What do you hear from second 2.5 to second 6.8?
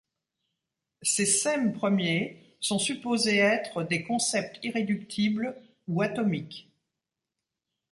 sont supposés être des concepts irréductibles ou atomiques.